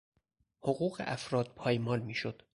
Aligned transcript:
حقوق 0.63 1.01
افراد 1.05 1.47
پایمال 1.55 1.99
میشد. 1.99 2.41